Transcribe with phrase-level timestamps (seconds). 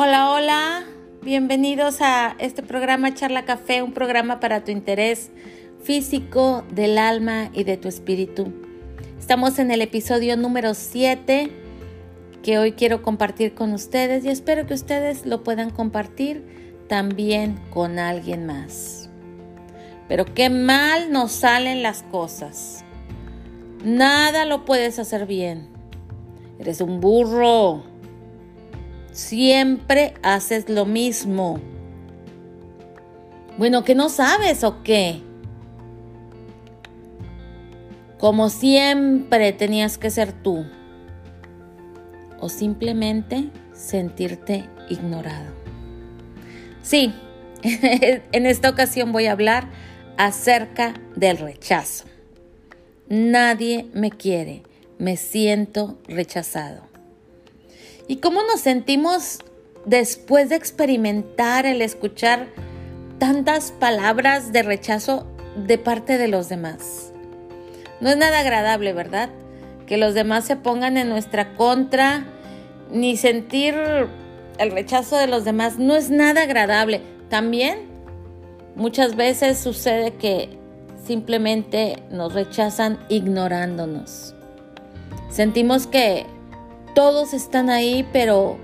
[0.00, 0.84] Hola, hola,
[1.22, 5.32] bienvenidos a este programa Charla Café, un programa para tu interés
[5.82, 8.52] físico, del alma y de tu espíritu.
[9.18, 11.50] Estamos en el episodio número 7
[12.44, 16.44] que hoy quiero compartir con ustedes y espero que ustedes lo puedan compartir
[16.86, 19.10] también con alguien más.
[20.06, 22.84] Pero qué mal nos salen las cosas.
[23.82, 25.68] Nada lo puedes hacer bien.
[26.60, 27.97] Eres un burro.
[29.18, 31.58] Siempre haces lo mismo.
[33.58, 35.20] Bueno, ¿que no sabes o qué?
[38.16, 40.64] Como siempre tenías que ser tú.
[42.38, 45.52] O simplemente sentirte ignorado.
[46.80, 47.12] Sí,
[47.64, 49.68] en esta ocasión voy a hablar
[50.16, 52.04] acerca del rechazo.
[53.08, 54.62] Nadie me quiere,
[54.96, 56.87] me siento rechazado.
[58.08, 59.40] ¿Y cómo nos sentimos
[59.84, 62.48] después de experimentar el escuchar
[63.18, 65.26] tantas palabras de rechazo
[65.66, 67.12] de parte de los demás?
[68.00, 69.28] No es nada agradable, ¿verdad?
[69.86, 72.24] Que los demás se pongan en nuestra contra,
[72.90, 73.74] ni sentir
[74.58, 75.78] el rechazo de los demás.
[75.78, 77.02] No es nada agradable.
[77.28, 77.88] También
[78.74, 80.48] muchas veces sucede que
[81.04, 84.34] simplemente nos rechazan ignorándonos.
[85.28, 86.24] Sentimos que
[86.98, 88.56] todos están ahí, pero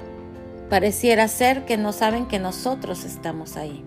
[0.69, 3.85] pareciera ser que no saben que nosotros estamos ahí.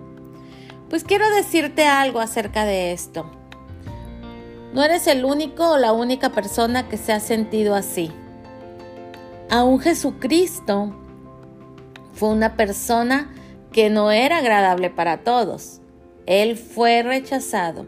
[0.90, 3.30] Pues quiero decirte algo acerca de esto.
[4.74, 8.10] No eres el único o la única persona que se ha sentido así.
[9.50, 10.96] Aún Jesucristo
[12.14, 13.30] fue una persona
[13.74, 15.82] que no era agradable para todos.
[16.26, 17.86] Él fue rechazado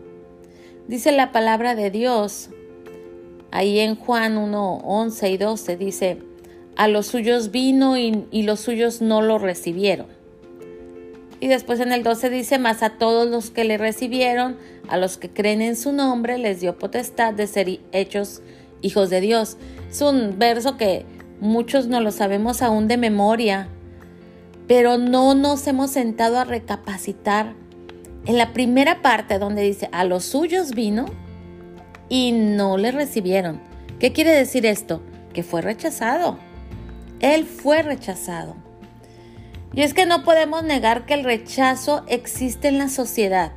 [0.89, 2.49] Dice la palabra de Dios,
[3.49, 6.28] ahí en Juan 1, 11 y 12, dice,
[6.79, 10.07] a los suyos vino y, los suyos no lo recibieron.
[11.41, 14.55] Y después en el 12 dice, más a todos los que le recibieron,
[14.87, 18.41] a los que creen en su nombre, les dio potestad de ser hechos
[18.81, 19.57] hijos de Dios.
[19.89, 21.05] Es un verso que
[21.41, 23.67] muchos no lo sabemos aún de memoria,
[24.65, 27.55] pero no nos hemos sentado a recapacitar
[28.25, 31.07] en la primera parte donde dice, a los suyos vino
[32.07, 33.59] y no le recibieron.
[33.99, 35.01] ¿Qué quiere decir esto?
[35.33, 36.47] Que fue rechazado.
[37.19, 38.55] Él fue rechazado.
[39.73, 43.51] Y es que no podemos negar que el rechazo existe en la sociedad.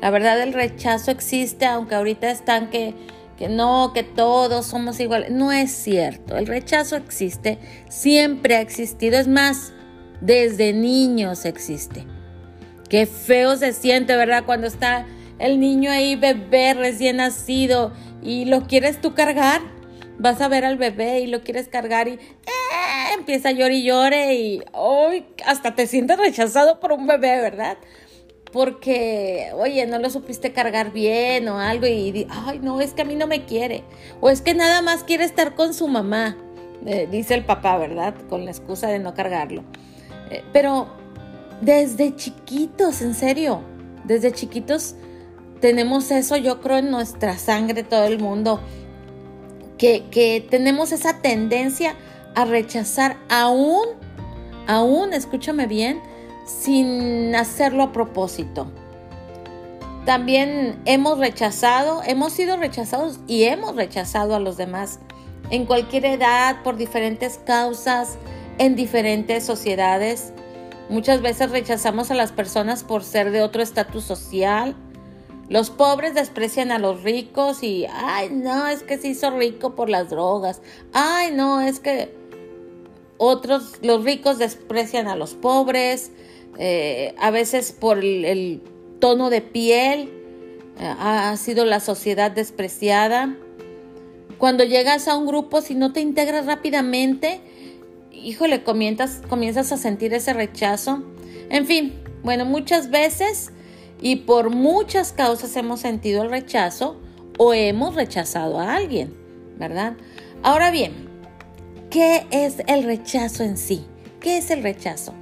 [0.00, 2.94] La verdad, el rechazo existe, aunque ahorita están que,
[3.38, 5.30] que no, que todos somos iguales.
[5.30, 6.36] No es cierto.
[6.36, 7.58] El rechazo existe,
[7.88, 9.18] siempre ha existido.
[9.18, 9.72] Es más,
[10.20, 12.06] desde niños existe.
[12.88, 14.44] Qué feo se siente, ¿verdad?
[14.44, 15.06] Cuando está
[15.38, 17.92] el niño ahí, bebé recién nacido,
[18.22, 19.60] y lo quieres tú cargar.
[20.18, 23.82] Vas a ver al bebé y lo quieres cargar y eh, empieza a llorar y
[23.82, 27.78] llore y hoy hasta te sientes rechazado por un bebé, ¿verdad?
[28.52, 33.04] Porque, oye, no lo supiste cargar bien o algo y, ay, no, es que a
[33.04, 33.82] mí no me quiere.
[34.20, 36.36] O es que nada más quiere estar con su mamá,
[36.86, 38.14] eh, dice el papá, ¿verdad?
[38.28, 39.64] Con la excusa de no cargarlo.
[40.30, 40.86] Eh, pero
[41.60, 43.62] desde chiquitos, en serio,
[44.04, 44.94] desde chiquitos
[45.60, 48.60] tenemos eso, yo creo, en nuestra sangre, todo el mundo,
[50.10, 51.94] que, tenemos esa tendencia
[52.34, 53.84] a rechazar aún,
[54.66, 56.00] aún, escúchame bien,
[56.46, 58.70] sin hacerlo a propósito.
[60.04, 65.00] También hemos rechazado, hemos sido rechazados y hemos rechazado a los demás
[65.50, 68.18] en cualquier edad, por diferentes causas,
[68.58, 70.32] en diferentes sociedades.
[70.88, 74.76] Muchas veces rechazamos a las personas por ser de otro estatus social.
[75.48, 79.90] Los pobres desprecian a los ricos y, ay, no, es que se hizo rico por
[79.90, 80.62] las drogas.
[80.92, 82.14] Ay, no, es que
[83.18, 86.10] otros, los ricos desprecian a los pobres.
[86.58, 88.62] Eh, a veces por el,
[89.00, 90.10] tono de piel
[90.78, 93.36] eh, ha sido la sociedad despreciada.
[94.38, 97.40] Cuando llegas a un grupo, si no te integras rápidamente,
[98.12, 101.02] híjole, comienzas, comienzas a sentir ese rechazo.
[101.50, 103.52] En fin, bueno, muchas veces
[104.00, 107.00] y por muchas causas hemos sentido el rechazo
[107.38, 109.14] o hemos rechazado a alguien,
[109.58, 109.94] ¿verdad?
[110.42, 110.92] Ahora bien,
[111.90, 113.84] ¿qué es el rechazo en sí?
[114.20, 115.14] ¿Qué es el rechazo?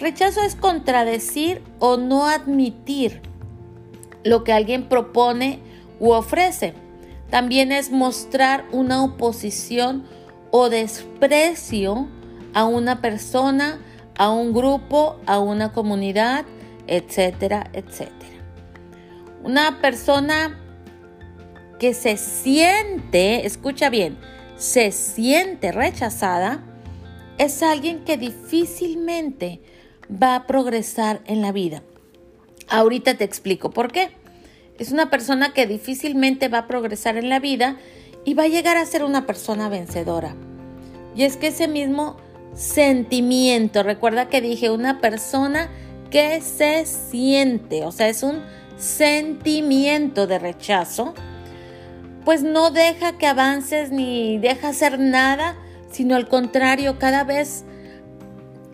[0.00, 3.20] rechazo es contradecir o no admitir
[4.24, 5.60] lo que alguien propone
[6.00, 6.74] u ofrece.
[7.30, 10.04] También es mostrar una oposición
[10.50, 12.08] o desprecio
[12.54, 13.80] a una persona,
[14.16, 16.44] a un grupo, a una comunidad,
[16.88, 18.38] etcétera, etcétera.
[19.44, 20.58] Una persona
[21.78, 24.18] que se siente, escucha bien,
[24.56, 26.64] se siente rechazada,
[27.38, 29.60] es alguien que difícilmente
[30.10, 31.82] va a progresar en la vida.
[32.68, 34.10] Ahorita te explico por qué.
[34.78, 37.76] Es una persona que difícilmente va a progresar en la vida
[38.24, 40.34] y va a llegar a ser una persona vencedora.
[41.16, 42.16] Y es que ese mismo
[42.54, 45.70] sentimiento, recuerda que dije una persona
[46.10, 48.42] que se siente, o sea, es un
[48.78, 51.14] sentimiento de rechazo,
[52.24, 55.56] pues no deja que avances ni deja hacer nada,
[55.90, 57.64] sino al contrario, cada vez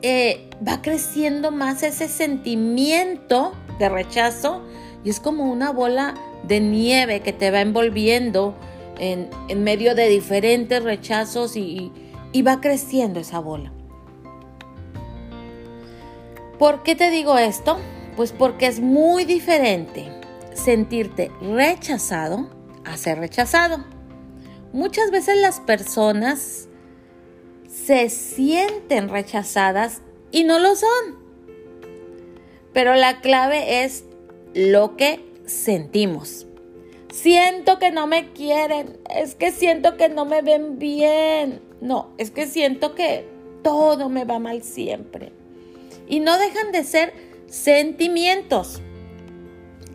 [0.02, 4.62] eh, va creciendo más ese sentimiento de rechazo
[5.04, 6.14] y es como una bola
[6.46, 8.54] de nieve que te va envolviendo
[8.98, 9.28] en,
[9.62, 11.92] medio de diferentes rechazos y,
[12.32, 13.72] y va creciendo esa bola.
[16.58, 17.78] ¿Por qué te digo esto?
[18.16, 20.08] Pues porque es muy diferente
[20.54, 22.48] sentirte rechazado
[22.84, 23.84] a ser rechazado.
[24.72, 26.68] Muchas veces las personas
[27.68, 31.18] se sienten rechazadas y no lo son.
[32.72, 34.04] Pero la clave es
[34.54, 36.46] lo que sentimos.
[37.12, 41.62] Siento que no me quieren, es que siento que no me ven bien.
[41.80, 43.28] No, es que siento que
[43.62, 45.32] todo me va mal siempre.
[46.08, 47.12] Y no dejan de ser
[47.46, 48.80] sentimientos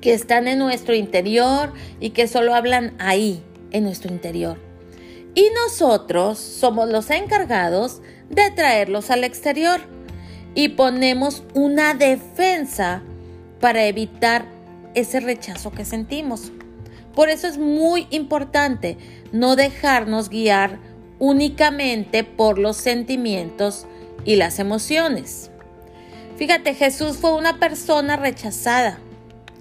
[0.02, 4.58] que están en nuestro interior y que solo hablan ahí, en nuestro interior.
[5.36, 9.80] Y nosotros somos los encargados de traerlos al exterior
[10.56, 13.04] y ponemos una defensa
[13.60, 14.46] para evitar
[14.96, 16.52] ese rechazo que sentimos.
[17.14, 18.98] Por eso es muy importante
[19.32, 20.80] no dejarnos guiar
[21.20, 23.86] únicamente por los sentimientos
[24.26, 25.49] y las emociones.
[26.40, 28.98] Fíjate, Jesús fue una persona rechazada.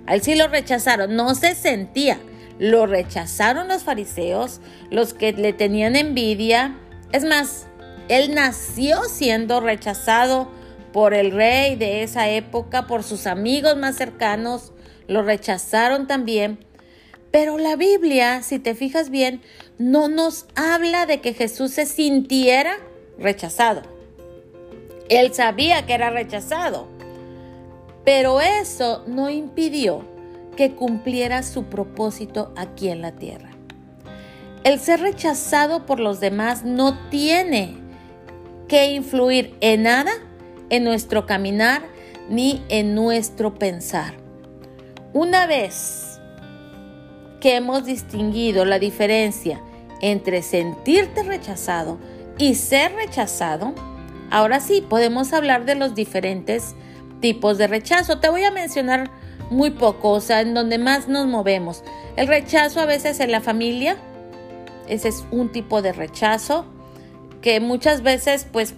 [0.06, 2.20] A sí lo rechazaron, no se sentía.
[2.60, 6.78] Lo rechazaron los fariseos, los que le tenían envidia.
[7.10, 7.66] Es más,
[8.08, 10.52] él nació siendo rechazado
[10.92, 14.72] por el rey de esa época, por sus amigos más cercanos,
[15.08, 16.64] lo rechazaron también.
[17.32, 19.42] Pero la Biblia, si te fijas bien,
[19.78, 22.76] no nos habla de que Jesús se sintiera
[23.18, 23.97] rechazado.
[25.08, 26.86] Él sabía que era rechazado,
[28.04, 30.02] pero eso no impidió
[30.56, 33.50] que cumpliera su propósito aquí en la tierra.
[34.64, 37.76] El ser rechazado por los demás no tiene
[38.66, 40.12] que influir en nada
[40.68, 41.82] en nuestro caminar
[42.28, 44.14] ni en nuestro pensar.
[45.14, 46.20] Una vez
[47.40, 49.62] que hemos distinguido la diferencia
[50.02, 51.98] entre sentirte rechazado
[52.36, 53.74] y ser rechazado,
[54.30, 56.74] ahora sí podemos hablar de los diferentes
[57.20, 58.18] tipos de rechazo.
[58.18, 59.10] Te voy a mencionar
[59.50, 61.82] muy poco, o sea, en donde más nos movemos.
[62.16, 63.96] El rechazo a veces en la familia,
[64.88, 66.66] ese es un tipo de rechazo
[67.40, 68.74] que muchas veces pues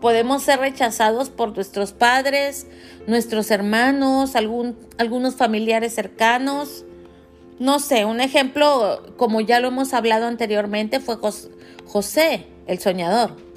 [0.00, 2.66] podemos ser rechazados por nuestros padres,
[3.06, 6.84] nuestros hermanos, algún, algunos familiares cercanos.
[7.58, 11.18] No sé, un ejemplo, como ya lo hemos hablado anteriormente, fue
[11.86, 13.51] José, el soñador.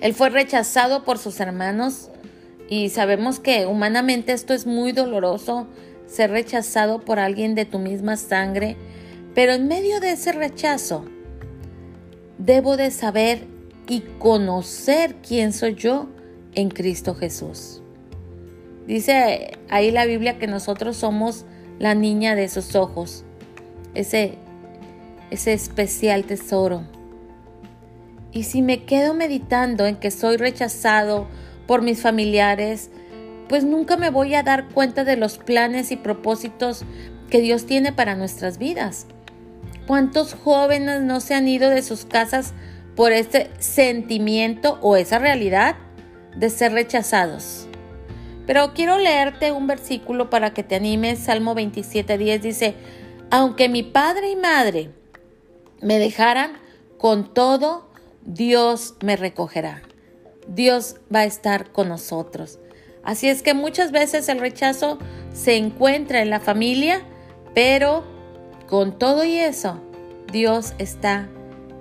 [0.00, 2.10] Él fue rechazado por sus hermanos
[2.68, 5.66] y sabemos que humanamente esto es muy doloroso,
[6.06, 8.76] ser rechazado por alguien de tu misma sangre,
[9.34, 11.04] pero en medio de ese rechazo,
[12.38, 13.46] debo de saber
[13.88, 16.08] y conocer quién soy yo
[16.54, 17.82] en Cristo Jesús.
[18.86, 21.44] Dice ahí la Biblia que nosotros somos
[21.78, 23.24] la niña de esos ojos,
[23.94, 24.34] ese,
[25.30, 26.82] ese especial tesoro.
[28.32, 31.26] Y si me quedo meditando en que soy rechazado
[31.66, 32.90] por mis familiares,
[33.48, 36.84] pues nunca me voy a dar cuenta de los planes y propósitos
[37.30, 39.06] que Dios tiene para nuestras vidas.
[39.86, 42.52] ¿Cuántos jóvenes no se han ido de sus casas
[42.98, 45.76] por ese sentimiento o esa realidad
[46.34, 47.68] de ser rechazados.
[48.44, 51.20] Pero quiero leerte un versículo para que te animes.
[51.20, 52.74] Salmo 27.10 dice,
[53.30, 54.90] aunque mi padre y madre
[55.80, 56.54] me dejaran,
[56.98, 57.87] con todo
[58.28, 59.80] Dios me recogerá.
[60.48, 62.58] Dios va a estar con nosotros.
[63.02, 64.98] Así es que muchas veces el rechazo
[65.32, 67.00] se encuentra en la familia,
[67.54, 68.04] pero
[68.66, 69.80] con todo y eso,
[70.30, 71.26] Dios está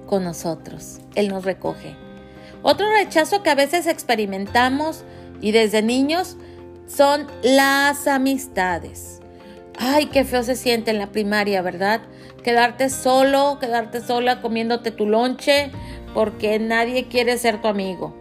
[0.05, 0.99] con nosotros.
[1.15, 1.97] Él nos recoge.
[2.63, 5.03] Otro rechazo que a veces experimentamos
[5.41, 6.37] y desde niños
[6.87, 9.19] son las amistades.
[9.77, 12.01] Ay, qué feo se siente en la primaria, ¿verdad?
[12.41, 15.71] Quedarte solo, quedarte sola comiéndote tu lonche
[16.17, 18.11] porque nadie quiere ser tu amigo.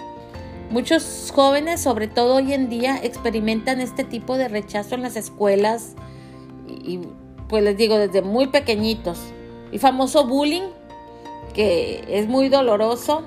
[0.69, 5.95] Muchos jóvenes, sobre todo hoy en día, experimentan este tipo de rechazo en las escuelas
[6.69, 7.01] y,
[7.49, 9.19] pues les digo, desde muy pequeñitos.
[9.73, 10.69] El famoso bullying
[11.55, 13.23] que es muy doloroso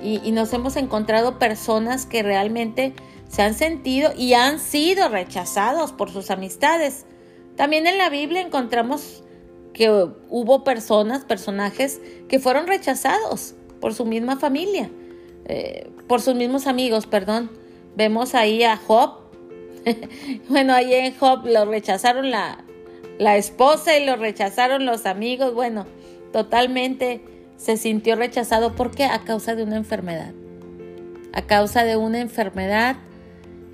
[0.00, 2.94] y, nos hemos encontrado personas que realmente
[3.28, 7.06] se han sentido y han sido rechazados por sus amistades.
[7.56, 9.24] También en la Biblia encontramos
[9.74, 14.90] que hubo personas, personajes que fueron rechazados por su misma familia,
[15.44, 17.52] eh, por sus mismos amigos, perdón.
[17.94, 19.12] Vemos ahí a Job.
[20.48, 22.64] bueno, ahí en Job lo rechazaron la,
[23.20, 25.54] la esposa y lo rechazaron los amigos.
[25.54, 25.86] Bueno,
[26.32, 27.20] totalmente
[27.56, 28.74] se sintió rechazado.
[28.74, 29.04] ¿Por qué?
[29.04, 30.32] A causa de una enfermedad.
[31.32, 32.96] A causa de una enfermedad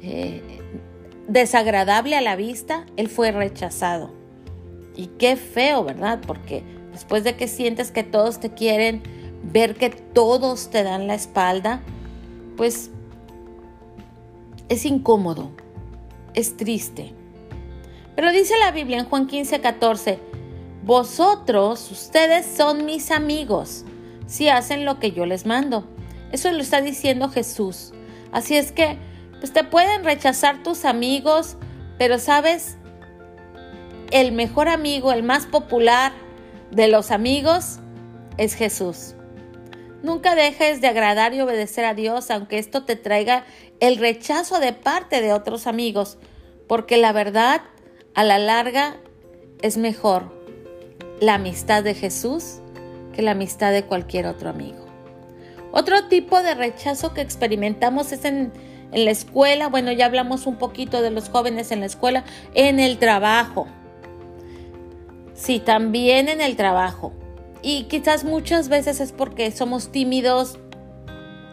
[0.02, 0.42] eh,
[1.26, 4.12] desagradable a la vista, él fue rechazado.
[4.94, 6.20] Y qué feo, ¿verdad?
[6.26, 11.14] Porque después de que sientes que todos te quieren, ver que todos te dan la
[11.14, 11.80] espalda,
[12.56, 12.90] pues
[14.68, 15.50] es incómodo,
[16.34, 17.12] es triste.
[18.14, 20.18] Pero dice la Biblia en Juan 15, 14,
[20.84, 23.84] vosotros, ustedes son mis amigos,
[24.26, 25.86] si hacen lo que yo les mando.
[26.30, 27.92] Eso lo está diciendo Jesús.
[28.32, 28.98] Así es que,
[29.40, 31.56] pues te pueden rechazar tus amigos,
[31.98, 32.78] pero sabes,
[34.10, 36.12] el mejor amigo, el más popular
[36.70, 37.78] de los amigos,
[38.38, 39.14] es Jesús.
[40.02, 43.44] Nunca dejes de agradar y obedecer a Dios, aunque esto te traiga
[43.80, 46.18] el rechazo de parte de otros amigos,
[46.66, 47.62] porque la verdad,
[48.14, 48.96] a la larga,
[49.62, 50.32] es mejor
[51.20, 52.58] la amistad de Jesús
[53.12, 54.86] que la amistad de cualquier otro amigo.
[55.70, 58.52] Otro tipo de rechazo que experimentamos es en,
[58.92, 62.98] la escuela, bueno, ya hablamos un poquito de los jóvenes en la escuela, en el
[62.98, 63.66] trabajo.
[65.32, 67.14] Sí, también en el trabajo.
[67.62, 70.58] Y quizás muchas veces es porque somos tímidos,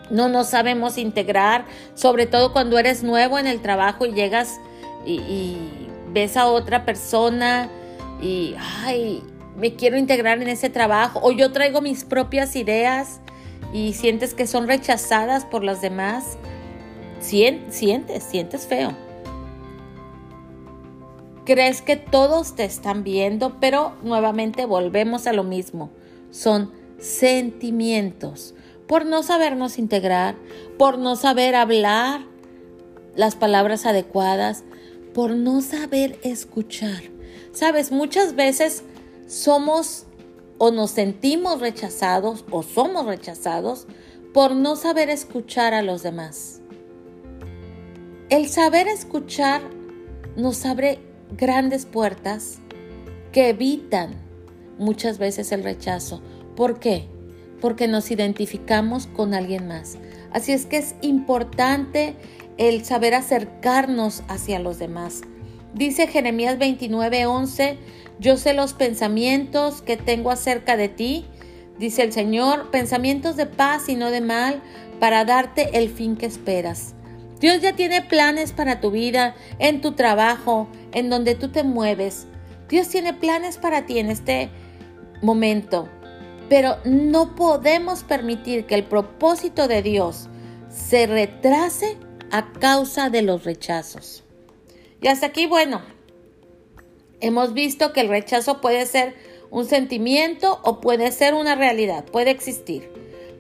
[0.10, 4.60] no nos sabemos integrar, sobre todo cuando eres nuevo en el trabajo y llegas
[5.06, 5.58] y,
[6.12, 7.70] ves a otra persona
[8.20, 9.22] y, ay,
[9.56, 13.20] me quiero integrar en ese trabajo o yo traigo mis propias ideas
[13.74, 16.39] y sientes que son rechazadas por los demás,
[17.20, 19.09] sientes, sientes feo.
[21.50, 25.89] Crees que todos te están viendo, pero nuevamente volvemos a lo mismo.
[26.29, 28.53] Son sentimientos
[28.88, 30.36] por no sabernos integrar,
[30.77, 32.22] por no saber hablar
[33.15, 34.63] las palabras adecuadas,
[35.15, 37.01] por no saber escuchar.
[37.51, 38.84] Sabes, muchas veces
[39.25, 40.06] somos
[40.60, 43.88] o nos sentimos rechazados o somos rechazados
[44.36, 46.62] por no saber escuchar a los demás.
[48.29, 49.63] El saber escuchar
[50.36, 52.60] nos abre grandes puertas
[53.32, 54.16] que evitan
[54.78, 56.22] muchas veces el rechazo.
[56.56, 57.08] ¿Por qué?
[57.62, 59.98] Porque nos identificamos con alguien más.
[60.32, 62.16] Así es que es importante
[62.58, 65.22] el saber acercarnos hacia los demás.
[65.74, 67.78] Dice Jeremías 29:11,
[68.20, 71.26] yo sé los pensamientos que tengo acerca de ti,
[71.78, 74.62] dice el Señor, pensamientos de paz y no de mal,
[75.00, 76.96] para darte el fin que esperas.
[77.39, 82.27] Dios ya tiene planes para tu vida, en tu trabajo, en donde tú te mueves.
[82.67, 84.50] Dios tiene planes para ti en este
[85.22, 85.88] momento,
[86.50, 90.27] pero no podemos permitir que el propósito de Dios
[90.69, 91.98] se retrase
[92.31, 94.24] a causa de los rechazos.
[95.01, 95.81] Y hasta aquí, bueno,
[97.22, 99.13] Hemos visto que el rechazo puede ser
[99.51, 102.89] un sentimiento o puede ser una realidad, puede existir.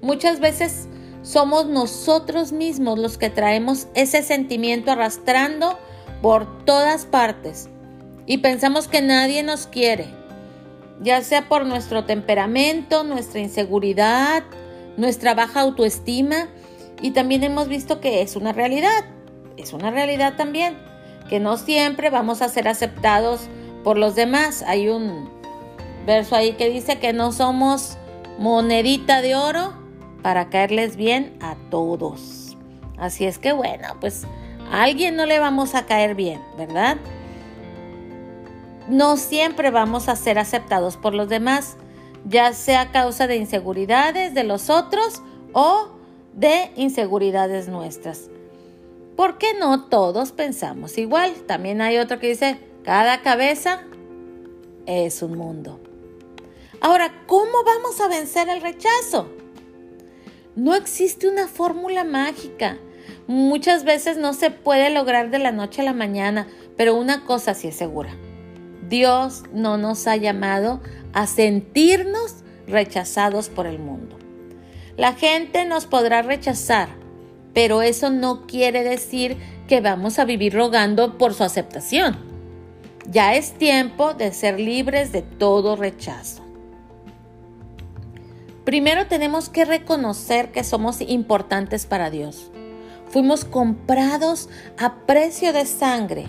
[0.01, 0.89] Muchas veces
[1.21, 5.77] somos nosotros mismos los que traemos ese sentimiento arrastrando
[6.21, 7.69] por todas partes
[8.25, 10.07] y pensamos que nadie nos quiere,
[11.01, 14.43] ya sea por nuestro temperamento, nuestra inseguridad,
[14.97, 16.47] nuestra baja autoestima
[17.01, 19.05] y también hemos visto que es una realidad,
[19.57, 20.77] es una realidad también,
[21.29, 23.41] que no siempre vamos a ser aceptados
[23.83, 24.63] por los demás.
[24.63, 25.29] Hay un
[26.05, 27.97] verso ahí que dice que no somos
[28.37, 29.78] monedita de oro
[30.21, 32.57] para caerles bien a todos.
[32.97, 34.25] Así es que bueno, pues
[34.71, 36.97] a alguien no le vamos a caer bien, ¿verdad?
[38.87, 41.77] No siempre vamos a ser aceptados por los demás,
[42.25, 45.21] ya sea a causa de inseguridades de los otros
[45.53, 45.89] o
[46.33, 48.29] de inseguridades nuestras.
[49.15, 51.33] Porque no todos pensamos igual.
[51.45, 53.81] También hay otro que dice, cada cabeza
[54.85, 55.79] es un mundo.
[56.81, 59.29] Ahora, ¿cómo vamos a vencer el rechazo?
[60.55, 62.77] No existe una fórmula mágica.
[63.27, 67.53] Muchas veces no se puede lograr de la noche a la mañana, pero una cosa
[67.53, 68.09] sí es segura.
[68.89, 70.81] Dios no nos ha llamado
[71.13, 72.37] a sentirnos
[72.67, 74.17] rechazados por el mundo.
[74.97, 76.89] La gente nos podrá rechazar,
[77.53, 79.37] pero eso no quiere decir
[79.67, 82.17] que vamos a vivir rogando por su aceptación.
[83.09, 86.48] Ya es tiempo de ser libres de todo rechazo.
[88.69, 92.51] Primero tenemos que reconocer que somos importantes para Dios.
[93.07, 94.47] Fuimos comprados
[94.77, 96.27] a precio de sangre.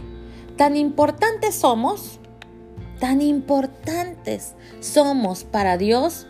[0.57, 2.19] Tan importantes somos,
[2.99, 6.27] tan importantes somos para Dios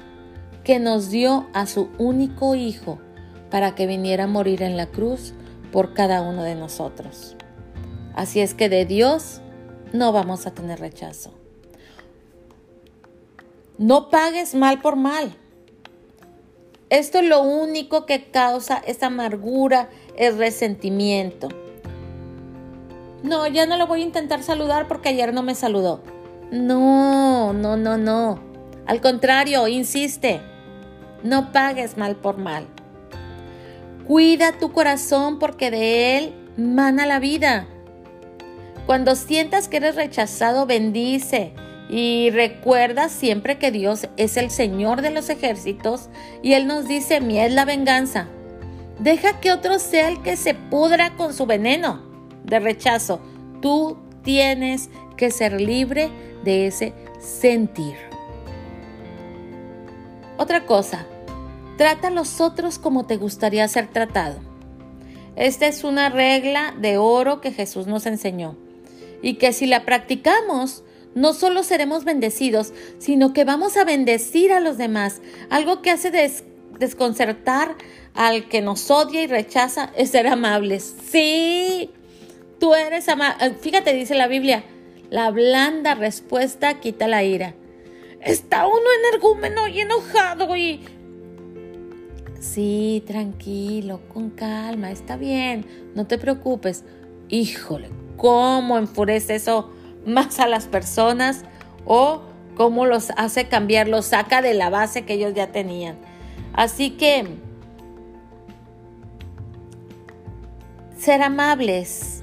[0.65, 2.99] que nos dio a su único Hijo
[3.49, 5.33] para que viniera a morir en la cruz
[5.71, 7.37] por cada uno de nosotros.
[8.17, 9.43] Así es que de Dios
[9.93, 11.33] no vamos a tener rechazo.
[13.79, 15.37] No pagues mal por mal.
[16.91, 21.49] Esto es lo único que causa esa amargura, el resentimiento.
[23.23, 26.03] No, ya no lo voy a intentar saludar porque ayer no me saludó.
[26.51, 28.41] No, no, no, no.
[28.87, 30.41] Al contrario, insiste.
[31.23, 32.67] No pagues mal por mal.
[34.07, 37.69] Cuida tu corazón porque de él mana la vida.
[38.87, 41.55] Cuando sientas que eres rechazado, bendice.
[41.93, 46.09] Y recuerda siempre que Dios es el Señor de los ejércitos
[46.41, 48.29] y Él nos dice, mi es la venganza.
[49.01, 52.01] Deja que otro sea el que se pudra con su veneno
[52.45, 53.21] de rechazo.
[53.61, 56.11] Tú tienes que ser libre
[56.45, 57.97] de ese sentir.
[60.37, 61.07] Otra cosa,
[61.77, 64.39] trata a los otros como te gustaría ser tratado.
[65.35, 68.57] Esta es una regla de oro que Jesús nos enseñó
[69.23, 74.61] y que si la practicamos, no solo seremos bendecidos, sino que vamos a bendecir a
[74.61, 75.21] los demás.
[75.51, 76.11] Algo que hace
[76.79, 77.77] desconcertar
[78.15, 80.95] al que nos odia y rechaza es ser amables.
[81.11, 81.91] Sí,
[82.59, 83.55] tú eres amable.
[83.61, 84.65] Fíjate, dice la Biblia,
[85.11, 87.55] la blanda respuesta quita la ira.
[88.21, 90.81] Está uno energúmeno y enojado y...
[92.39, 96.85] Sí, tranquilo, con calma, está bien, no te preocupes.
[97.29, 99.71] Híjole, ¿cómo enfurece eso
[100.07, 101.45] más a las personas
[101.85, 102.23] o
[102.57, 105.97] cómo los hace cambiar, los saca de la base que ellos ya tenían.
[106.53, 107.27] Así que
[110.99, 112.23] ser amables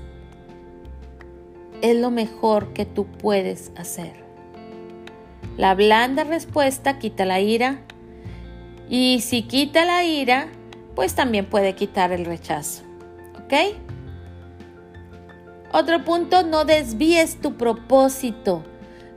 [1.81, 4.25] es lo mejor que tú puedes hacer.
[5.57, 7.79] La blanda respuesta quita la ira
[8.89, 10.49] y si quita la ira,
[10.95, 12.83] pues también puede quitar el rechazo.
[13.43, 13.53] ¿Ok?
[15.79, 18.63] Otro punto, no desvíes tu propósito.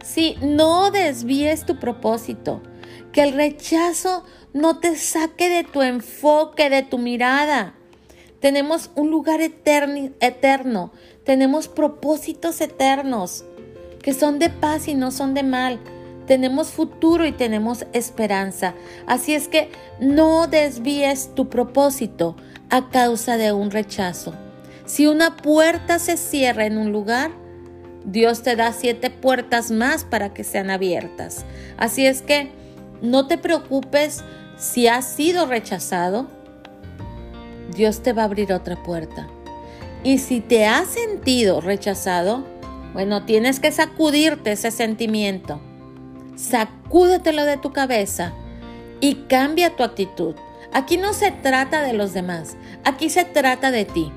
[0.04, 2.60] Sí, no desvíes tu propósito.
[3.12, 7.72] Que el rechazo no te saque de tu enfoque, de tu mirada.
[8.40, 10.92] Tenemos un lugar eterno, eterno.
[11.24, 13.46] Tenemos propósitos eternos
[14.02, 15.80] que son de paz y no son de mal.
[16.26, 18.74] Tenemos futuro y tenemos esperanza.
[19.06, 22.36] Así es que no desvíes tu propósito
[22.68, 24.34] a causa de un rechazo.
[24.90, 27.30] Si una puerta se cierra en un lugar,
[28.04, 31.44] Dios te da siete puertas más para que sean abiertas.
[31.76, 32.50] Así es que
[33.00, 34.24] no te preocupes
[34.58, 36.26] si has sido rechazado.
[37.72, 39.28] Dios te va a abrir otra puerta.
[40.02, 42.44] Y si te has sentido rechazado,
[42.92, 45.60] bueno, tienes que sacudirte ese sentimiento.
[46.34, 48.32] Sacúdetelo de tu cabeza
[49.00, 50.34] y cambia tu actitud.
[50.72, 54.12] Aquí no se trata de los demás, aquí se trata de ti.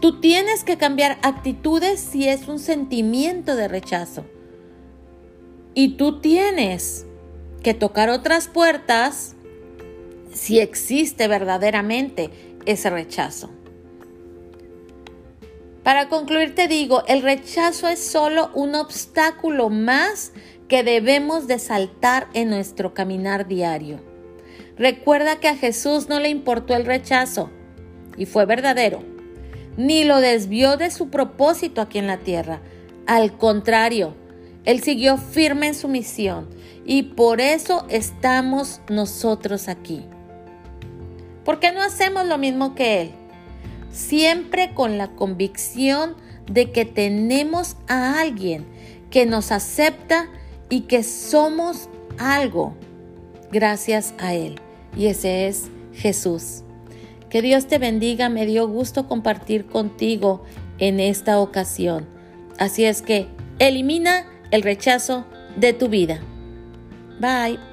[0.00, 4.26] Tú tienes que cambiar actitudes si es un sentimiento de rechazo.
[5.74, 7.06] Y tú tienes
[7.62, 9.34] que tocar otras puertas
[10.32, 12.30] si existe verdaderamente
[12.66, 13.50] ese rechazo.
[15.82, 20.32] Para concluir te digo, el rechazo es solo un obstáculo más
[20.68, 24.00] que debemos de saltar en nuestro caminar diario.
[24.76, 27.50] Recuerda que a Jesús no le importó el rechazo
[28.18, 29.15] y fue verdadero
[29.76, 32.60] ni lo desvió de su propósito aquí en la tierra.
[33.06, 34.14] Al contrario,
[34.64, 36.48] Él siguió firme en su misión
[36.84, 40.04] y por eso estamos nosotros aquí.
[41.44, 43.10] ¿Por qué no hacemos lo mismo que Él?
[43.90, 46.16] Siempre con la convicción
[46.50, 48.66] de que tenemos a alguien
[49.10, 50.28] que nos acepta
[50.68, 52.74] y que somos algo
[53.52, 54.60] gracias a Él.
[54.96, 56.65] Y ese es Jesús.
[57.36, 60.42] Que Dios te bendiga, me dio gusto compartir contigo
[60.78, 62.06] en esta ocasión.
[62.56, 66.18] Así es que elimina el rechazo de tu vida.
[67.20, 67.65] Bye.